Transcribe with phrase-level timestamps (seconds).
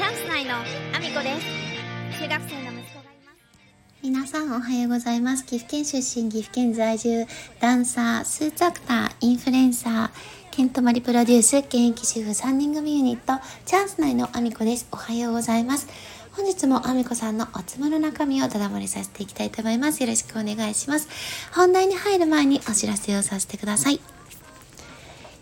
[0.00, 5.44] チャンス内のアミコです中学生の息子がいます皆さんおはようございます。
[5.44, 7.26] 岐阜県出身、岐阜県在住、
[7.60, 10.10] ダンサー、スーツアクター、インフルエンサー、
[10.50, 14.88] ケントマリプロデュース、現役主婦3人組ユニット、チャンス内のアミコです。
[14.90, 15.86] おはようございます。
[16.32, 20.02] 本日もアミコさんのおつむの中身をただ漏れさせていきたいと思います。
[20.02, 21.10] よろしくお願いします。
[21.54, 24.00] 本題に入る前にお知らせをさせてください。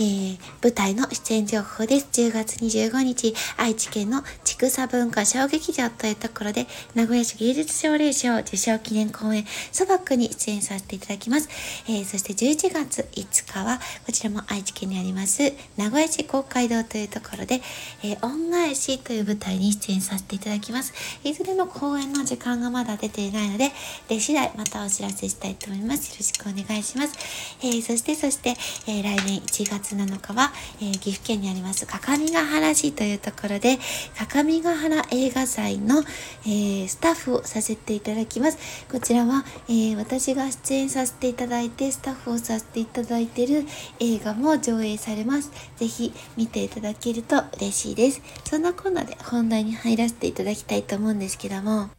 [0.00, 2.08] えー、舞台の出演情報です。
[2.10, 11.50] 10月25日、愛知県の畜佐文化小劇場というところで、名古屋市芸術奨励賞受賞記念公演、ソバックに出演させていただきます。
[11.86, 17.60] えー、そして11月5日は、こちらも愛知県にあります、名古屋市公会堂というところで、
[18.02, 20.94] えー、恩返しという舞台に出演させていただきます。
[21.24, 23.70] いずれの公演の時間がまだ出ていないので、
[24.08, 26.08] で次第またお知らせしたいと思います。
[26.08, 27.12] よろしくお願いします。
[27.60, 33.78] えー、そして、そして、え来年1月7日は、えー、岐阜県にあります各務原市というところで
[34.18, 36.00] 各務原映画祭の、
[36.44, 38.58] えー、スタッフをさせていただきます。
[38.90, 43.64] こちらは、えー、私が出演させていただいてスタッフをさせていただいている
[43.98, 45.50] 映画も上映されます。
[45.76, 48.22] ぜひ見ていただけると嬉しいです。
[48.44, 51.90] そんなこんなで本題に入らせていただきたいと思うんですけども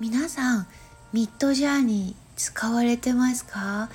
[0.00, 0.66] 皆さん
[1.12, 3.88] ミッドジャーニー使われてますか？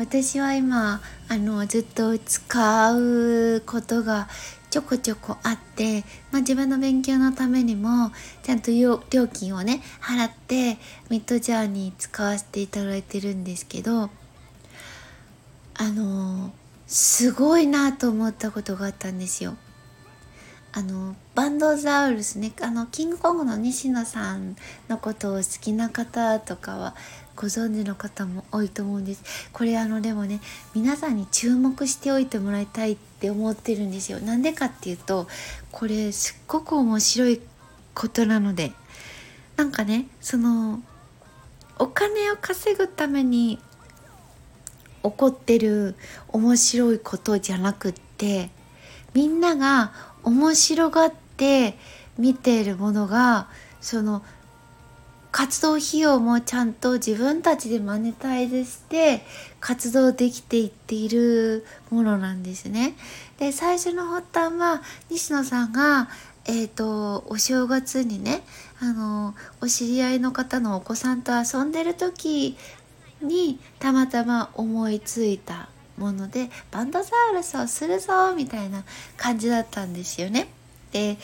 [0.00, 4.28] 私は今あのずっと使うことが
[4.70, 8.10] ちょこちょこあって、まあ、自分の勉強のためにも
[8.42, 10.78] ちゃんと料金をね払って
[11.10, 14.08] ミッドジャーニー使わせていただいてるんですけど
[15.74, 16.50] あの
[16.86, 19.58] すごいなと思ったことがあったんですよ。
[20.72, 24.56] あのバンドザウルスねあのキングコングの西野さん
[24.88, 26.94] のことを好きな方とかは
[27.40, 29.48] ご存知の方も多いと思うんです。
[29.54, 30.40] これあのでもね
[30.74, 34.20] 皆さんに注目しておいてもらいたいって思ってるんですよ。
[34.20, 35.26] なんでかっていうと
[35.72, 37.40] これすっごく面白い
[37.94, 38.72] ことなので
[39.56, 40.82] なんかねその
[41.78, 43.58] お金を稼ぐために
[45.02, 45.94] 起こってる
[46.28, 48.50] 面白いことじゃなくって
[49.14, 49.92] みんなが
[50.24, 51.78] 面白がって
[52.18, 53.48] 見ているものが
[53.80, 54.22] その
[55.40, 59.22] 活動費用もちゃんと自分たちでマネタイズして
[59.58, 62.94] 活動できていっているものなんですね。
[63.38, 66.10] で最初の発端は西野さんが
[66.44, 68.42] えーと、お正月にね
[68.80, 72.58] あのお知り合いの方のお子さんと遊んでる時
[73.22, 78.84] にたまたま思いついたものでバンドサウルスをするぞみたいな
[79.16, 80.48] 感じだったんですよね。
[80.92, 81.16] で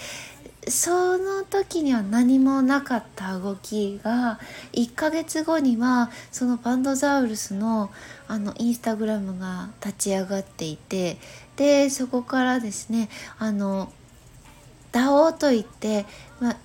[0.68, 4.40] その時には何もなかった動きが
[4.72, 7.90] 1ヶ月後にはそのバンドザウルスの
[8.26, 11.18] あのインスタグラムが立ち上がっていて
[11.54, 13.92] でそこからですねあの
[14.90, 16.04] DAO といって、
[16.40, 16.56] まあ、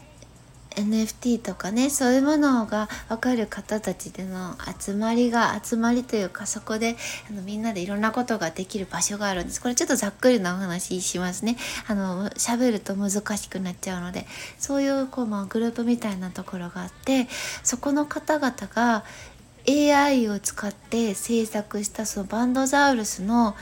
[0.76, 6.96] NFT とかねそういうものが分かる方たちでの集まりが集まりというかそこで
[7.30, 9.62] あのみんなでいろんなことができる場所があるんです。
[9.62, 11.58] これちょっとざっくりなお話しますね。
[11.88, 14.26] あの喋ると難しくなっちゃうので。
[14.60, 17.28] そういうこう、まあ、グループみたいなところがあって
[17.64, 19.04] そこの方々が
[19.68, 23.56] AI を使って制作したそのバンドザウルスの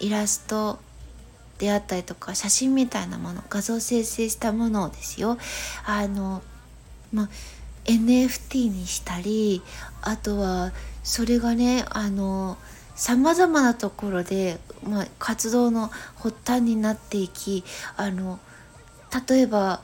[0.00, 0.78] イラスト
[1.58, 5.38] であったりとか写真みたいなもの画像生成したものですよ。
[5.86, 6.42] あの
[7.12, 7.28] まあ、
[7.84, 9.62] NFT にしたり
[10.02, 10.72] あとは
[11.02, 12.58] それがねあの
[12.94, 17.62] さまざまなところで、まあ、活動の発端になっていき
[17.96, 18.40] あの
[19.28, 19.82] 例えば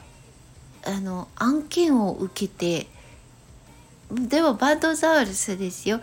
[0.84, 2.88] あの案件を受けて
[4.10, 6.00] でもバンドザウルスですよ。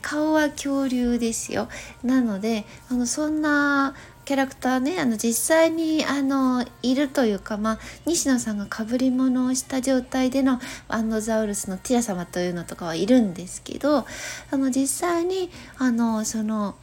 [0.00, 1.68] 顔は恐竜ですよ。
[2.02, 14.06] なのであのそんなキャラクターねあの実際にあのいるというか、まあ、西野さんがかぶり物をした状態でのアンドザウルスのティラ様というのとかはいるんですけど
[14.50, 16.76] あの実際にあのその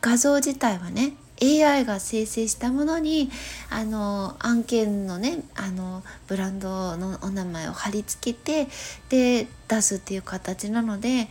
[0.00, 3.30] 画像自体はね AI が生成したものに
[3.70, 8.68] あの案件のねあのブランドのお名前を貼り付けて
[9.08, 11.28] で出すっていう形なので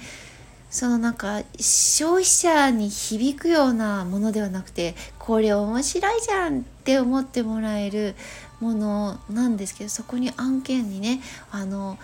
[0.69, 8.15] そのなんか消費者に響くようなものではなくてこれ面白いじゃんって思ってもらえる
[8.59, 11.21] ものなんですけどそこに案件にね
[11.51, 11.97] あの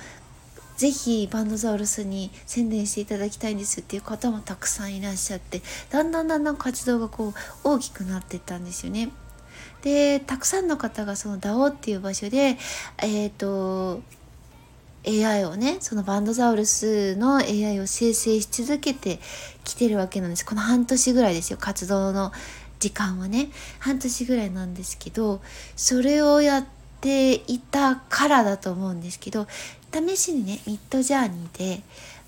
[0.77, 7.33] ぜひバンドザウルスに宣伝していただきたいんですっていう方もたくさんいらっしゃってだんだんだんだん活動がこう
[7.63, 9.09] 大きくなっていったんですよね。
[9.81, 12.57] でたくさんの方がその DAO っていう場所で
[12.97, 14.01] えっ、ー、と
[15.07, 19.19] AI をねそのバンドザウルスの AI を生成し続けて
[19.63, 20.45] きてるわけなんです。
[20.45, 21.57] この半年ぐらいですよ。
[21.59, 22.31] 活動の
[22.79, 23.49] 時間はね。
[23.79, 25.41] 半年ぐらいなんですけど
[25.75, 26.65] それをやっ
[27.01, 29.47] ていたからだと思うんですけど
[29.93, 31.81] 試しにねミッドジャーニーで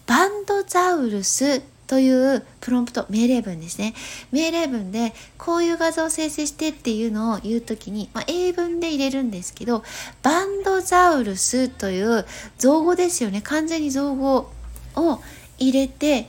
[0.05, 3.93] バンドザウルスというプロンプト命令文ですね。
[4.31, 9.83] 命令文でこういう画像を生成してっていうのを言う時に、まあ、英文で入れるんですけど
[10.23, 12.25] バンドザウルスという
[12.57, 13.41] 造語ですよね。
[13.41, 14.51] 完全に造語
[14.95, 15.21] を
[15.57, 16.27] 入れて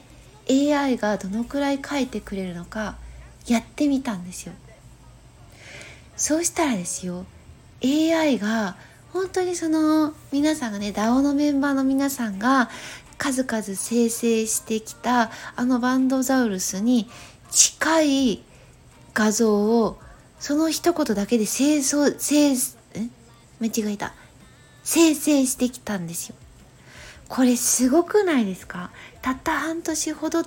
[0.49, 2.97] AI がどのくらい書いてくれるのか
[3.47, 4.53] やってみたんですよ。
[6.17, 7.27] そうしたらですよ
[7.85, 8.77] AI が
[9.13, 12.71] 本当にその皆さんがね DAO のメンバーの皆さんが
[13.19, 17.09] 数々生成してきたあのバンドザウルスに
[17.51, 18.43] 近い
[19.15, 19.99] 画像を
[20.39, 22.55] その一言だけで生成生
[23.61, 24.13] 間違えた。
[24.85, 26.37] 生成してきたんですよ。
[27.29, 28.91] これすごくないですか？
[29.23, 30.45] たった半年ほど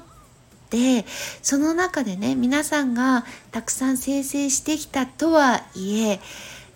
[0.69, 1.05] で
[1.41, 6.19] その中でね皆さんがたくさん生成してきたとはいえ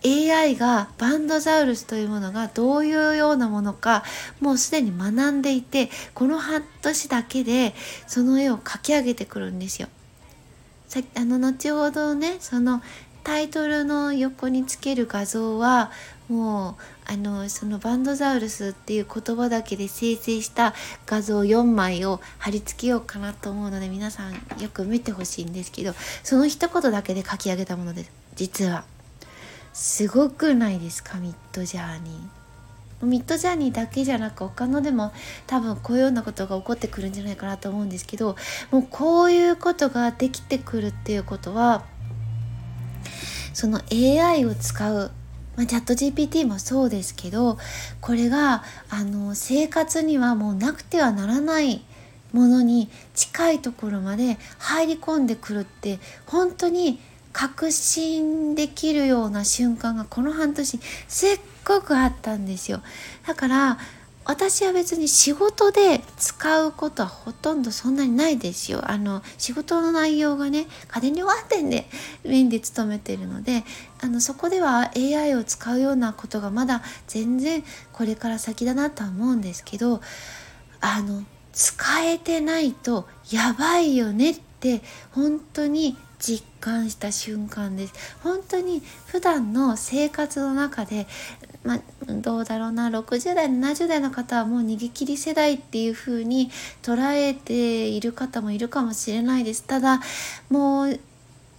[0.06, 4.04] AI がバンドザウルスというものがどういうようなものか
[4.42, 7.74] もうすでに学んでいてこの半年だけで
[8.08, 9.88] その絵を描き上げてくるんですよ。
[10.88, 12.82] さあの後ほどねその
[13.24, 15.92] タイトルの横につける画像は
[16.30, 16.78] も
[17.08, 20.74] うあのそのバンドザウルスっていう言葉だけで生成した
[21.06, 28.86] 画像4枚を貼り付けようかなと思うので皆さんよく見てほしいんですけどその一言だけで書き上げたものです実は
[29.74, 32.44] すごくないですかミッドジャーニー。
[33.06, 35.12] ミッドジャーニーだけじゃなく他のでも
[35.46, 38.38] 多分こういうようなことが起こってくるんじゃないかなと思うんですけど
[38.72, 41.84] もうこういうことができてくるっていうことは
[43.54, 45.12] その AI を使う
[45.56, 47.60] まあ、チャット GPT もそうですけど
[48.02, 51.86] これがあの生活にはもうなくてはならない
[52.32, 57.00] ものに近いところまで入り込んでくるって本当に
[57.34, 62.82] 確信できるような瞬間がこの半年すっごくあったんですよ
[63.28, 63.78] だから
[64.26, 68.90] 私は別に仕事で使うことはほとんどそんなにないですよ。
[68.90, 71.88] あの仕事の内容がね家電量販店で
[72.24, 73.64] メインで勤めているので
[74.02, 80.00] あのそこでは AI を使うようなことがまだ全然これから先だなとは思うんですけど
[80.80, 84.82] あの使えてないとやばいよねって
[85.12, 87.94] 本当に実感した瞬間です。
[88.24, 91.06] 本当に普段の生活の中で
[91.64, 99.64] ま、どうだろうな60代70代の方はもう逃げ切り世代っていう風に捉えている方もいるかもしれないです。
[99.64, 100.02] ただ
[100.50, 101.00] もう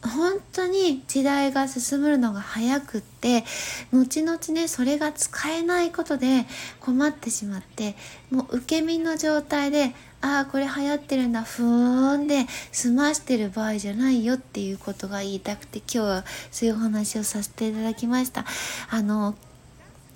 [0.09, 3.45] 本当に時代が進むのが早くって
[3.93, 6.45] 後々ねそれが使えないことで
[6.81, 7.97] 困ってしまって
[8.31, 18.45] もう受け身の状態でああこれ流行ってるんだふーんで済ましてる場合じゃないよっていうことが言いたくて今日はそういうお話をさせていただきました。
[18.91, 19.35] あの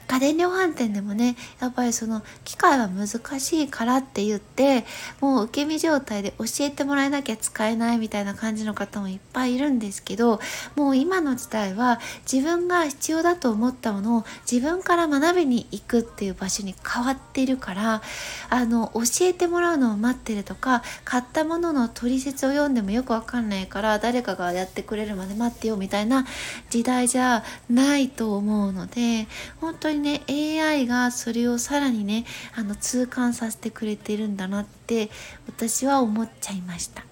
[0.08, 3.08] 家電量販店でもねやっぱりその機械は難
[3.38, 4.84] しいからって言って
[5.20, 10.40] もう受け身状態で教えてもらえなきゃ使えないみたいな感じの方もいっぱいいるんですけど
[10.76, 12.00] もう今の時代は
[12.30, 18.02] 自分が必要だと思ったものを自分から学びに行くっていう場所に変わっているから
[18.48, 26.26] あの教えてもらうのを待ってるとか買ったものの取説を読んでもよくわかんないから誰かがやってくれるまで待ってよみたいな
[26.70, 29.26] 時代じゃないと思うので
[29.60, 32.24] 本当ににね AI がそれをさらにね
[32.54, 35.10] あの痛感させてくれてるんだなって
[35.46, 37.04] 私は思っちゃいました。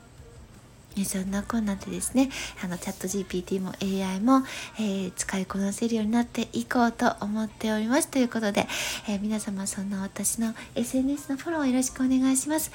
[0.98, 2.30] えそんなこんなでですね、
[2.64, 4.42] あのチャット GPT も AI も、
[4.78, 8.08] えー、使いこなせるようになっていこうと思っております。
[8.08, 8.66] ということで、
[9.08, 12.70] えー、皆様そんな私の SNS のフォローよろしくお願いします。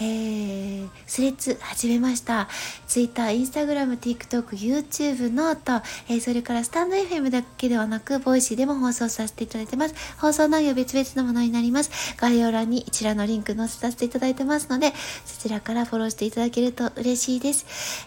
[0.00, 2.48] えー、スレッズ始めました。
[2.88, 9.94] Twitter、Instagram、TikTok、YouTube、 note、えー、それからスタンド FM だけではなく、 Voicy でも放送させていただいてます。
[10.18, 11.90] 放送内容別々のものになります。
[12.16, 14.92] 概要欄に一覧のリンク載せさせていただいてますので、
[15.24, 17.59] そちらからフォローしていただけると嬉しいです。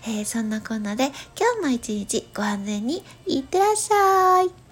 [0.08, 1.08] えー、そんなこんなで
[1.38, 4.63] 今日も一日ご安全にいってらっしゃい。